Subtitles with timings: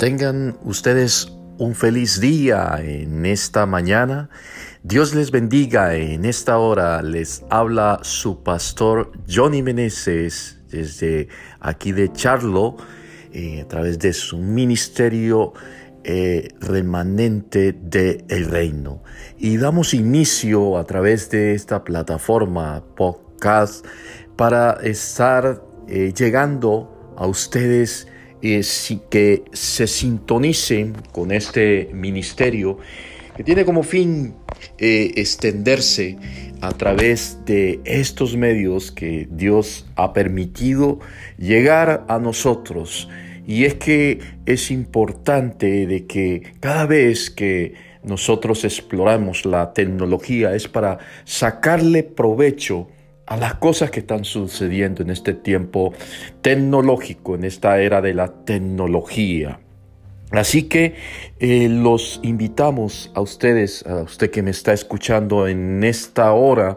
[0.00, 4.30] Tengan ustedes un feliz día en esta mañana.
[4.82, 5.94] Dios les bendiga.
[5.94, 11.28] En esta hora les habla su pastor Johnny Meneses desde
[11.60, 12.78] aquí de Charlo
[13.34, 15.52] eh, a través de su ministerio
[16.02, 19.02] eh, remanente del el reino.
[19.36, 23.84] Y damos inicio a través de esta plataforma podcast
[24.34, 28.08] para estar eh, llegando a ustedes
[28.40, 32.78] que se sintonicen con este ministerio
[33.36, 34.34] que tiene como fin
[34.78, 36.18] eh, extenderse
[36.60, 41.00] a través de estos medios que Dios ha permitido
[41.38, 43.08] llegar a nosotros.
[43.46, 50.68] Y es que es importante de que cada vez que nosotros exploramos la tecnología es
[50.68, 52.88] para sacarle provecho
[53.30, 55.94] a las cosas que están sucediendo en este tiempo
[56.42, 59.60] tecnológico, en esta era de la tecnología.
[60.32, 60.96] Así que
[61.38, 66.76] eh, los invitamos a ustedes, a usted que me está escuchando en esta hora,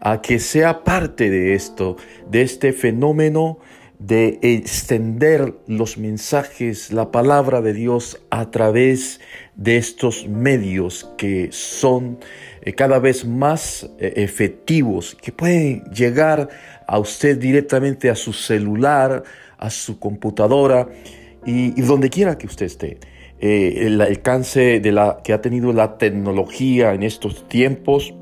[0.00, 1.96] a que sea parte de esto,
[2.28, 3.60] de este fenómeno
[4.00, 9.20] de extender los mensajes, la palabra de Dios a través
[9.54, 12.18] de estos medios que son
[12.64, 16.48] eh, cada vez más eh, efectivos, que pueden llegar
[16.86, 19.22] a usted directamente a su celular,
[19.58, 20.88] a su computadora
[21.44, 22.98] y, donde quiera que usted esté.
[23.38, 28.14] Eh, el alcance de la, que ha tenido la tecnología en estos tiempos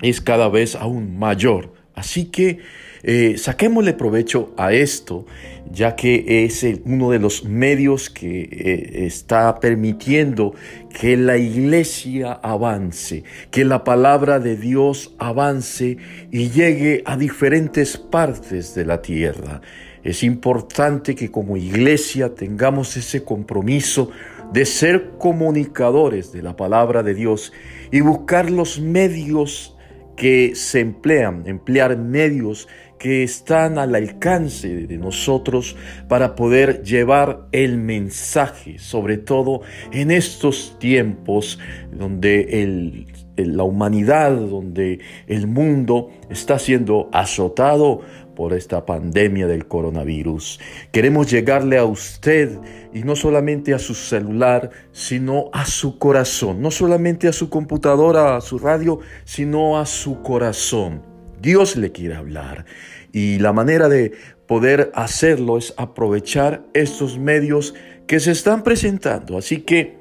[0.00, 1.72] es cada vez aún mayor.
[1.94, 2.60] Así que
[3.08, 5.26] eh, saquémosle provecho a esto,
[5.70, 10.56] ya que es uno de los medios que eh, está permitiendo
[10.90, 15.98] que la iglesia avance, que la palabra de Dios avance
[16.32, 19.60] y llegue a diferentes partes de la tierra.
[20.02, 24.10] Es importante que como iglesia tengamos ese compromiso
[24.52, 27.52] de ser comunicadores de la palabra de Dios
[27.92, 29.76] y buscar los medios
[30.16, 32.68] que se emplean, emplear medios
[33.06, 35.76] que están al alcance de nosotros
[36.08, 39.60] para poder llevar el mensaje, sobre todo
[39.92, 41.60] en estos tiempos
[41.92, 43.06] donde
[43.36, 48.00] la humanidad, donde el mundo está siendo azotado
[48.34, 50.58] por esta pandemia del coronavirus.
[50.90, 52.58] Queremos llegarle a usted
[52.92, 58.34] y no solamente a su celular, sino a su corazón, no solamente a su computadora,
[58.34, 61.15] a su radio, sino a su corazón.
[61.40, 62.64] Dios le quiere hablar
[63.12, 64.12] y la manera de
[64.46, 67.74] poder hacerlo es aprovechar estos medios
[68.06, 69.36] que se están presentando.
[69.38, 69.96] Así que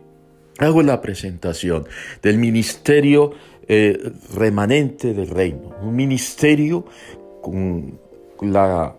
[0.60, 1.88] hago la presentación
[2.22, 3.34] del ministerio
[3.68, 6.86] eh, remanente del reino, un ministerio
[7.42, 8.00] con
[8.42, 8.96] la,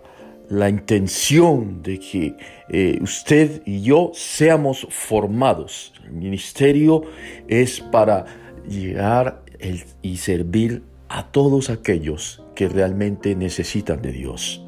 [0.49, 2.37] la intención de que
[2.69, 5.93] eh, usted y yo seamos formados.
[6.05, 7.03] El ministerio
[7.49, 8.25] es para
[8.69, 9.43] llegar
[10.03, 14.65] y servir a todos aquellos que realmente necesitan de Dios.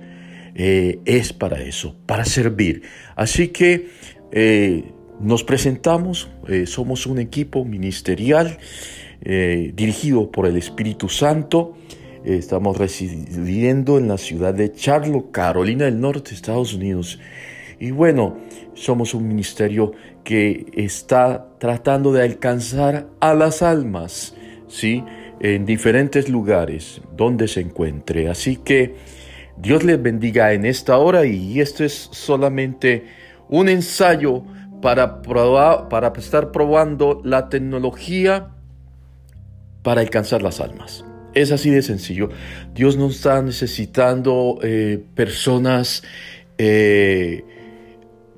[0.54, 2.82] Eh, es para eso, para servir.
[3.16, 3.88] Así que
[4.32, 6.28] eh, nos presentamos,
[6.66, 8.58] somos un equipo ministerial
[9.20, 11.74] dirigido por el Espíritu Santo
[12.24, 17.18] Estamos residiendo en la ciudad de Charlotte, Carolina del Norte, Estados Unidos.
[17.78, 18.36] Y bueno,
[18.74, 19.92] somos un ministerio
[20.24, 24.34] que está tratando de alcanzar a las almas,
[24.66, 25.04] ¿sí?
[25.40, 28.28] En diferentes lugares donde se encuentre.
[28.28, 28.94] Así que
[29.56, 33.04] Dios les bendiga en esta hora y esto es solamente
[33.48, 34.42] un ensayo
[34.80, 38.50] para, probar, para estar probando la tecnología
[39.82, 41.04] para alcanzar las almas.
[41.34, 42.30] Es así de sencillo.
[42.74, 46.02] Dios no está necesitando eh, personas
[46.56, 47.44] eh,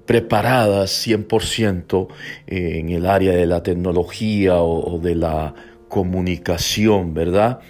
[0.06, 2.08] preparadas 100%
[2.46, 5.54] en el área de la tecnología o, de la
[5.90, 7.60] comunicación, ¿verdad?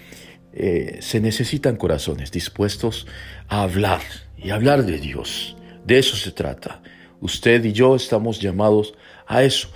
[0.52, 3.08] Eh, se necesitan corazones dispuestos
[3.48, 4.02] a hablar
[4.38, 5.56] y hablar de Dios.
[5.84, 6.82] De eso se trata.
[7.20, 8.94] Usted y yo estamos llamados
[9.26, 9.68] a eso,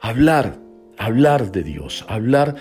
[0.00, 0.58] hablar,
[0.98, 2.56] hablar de Dios, hablar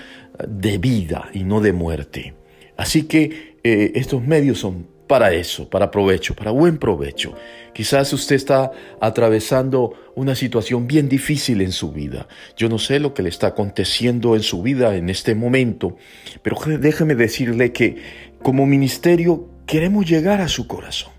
[0.47, 2.35] de vida y no de muerte.
[2.77, 7.35] Así que eh, estos medios son para eso, para provecho, para buen provecho.
[7.73, 8.71] Quizás usted está
[9.01, 12.29] atravesando una situación bien difícil en su vida.
[12.55, 15.97] Yo no sé lo que le está aconteciendo en su vida en este momento,
[16.43, 17.97] pero déjeme decirle que
[18.41, 21.11] como ministerio queremos llegar a su corazón.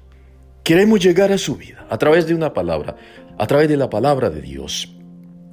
[0.65, 2.97] Queremos llegar a su vida a través de una palabra,
[3.37, 4.97] a través de la palabra de Dios.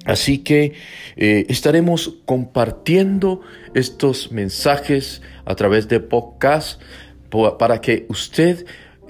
[0.06, 0.72] Así que
[1.16, 3.42] eh, estaremos compartiendo
[3.74, 6.80] estos mensajes a través de podcast
[7.30, 8.66] para que usted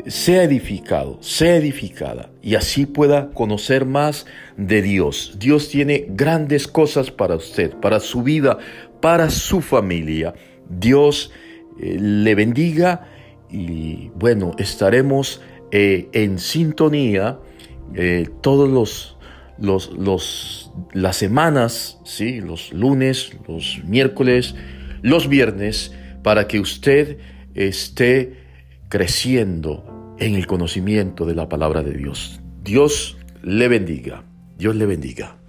[0.06, 4.26] sea edificado, sea edificada y así pueda conocer más
[4.56, 5.36] de Dios.
[5.38, 8.58] Dios tiene grandes cosas para usted, para su vida,
[9.00, 10.34] para su familia.
[10.68, 11.30] Dios
[11.80, 13.08] eh, le bendiga
[13.50, 15.40] y bueno, estaremos
[15.72, 17.38] eh, en sintonía
[17.94, 19.16] eh, todos los,
[19.58, 22.40] los, los, las semanas, ¿sí?
[22.40, 24.54] los lunes, los miércoles,
[25.02, 25.92] los viernes,
[26.22, 27.18] para que usted
[27.54, 28.34] esté
[28.88, 32.40] creciendo en el conocimiento de la palabra de Dios.
[32.62, 34.24] Dios le bendiga.
[34.58, 35.39] Dios le bendiga.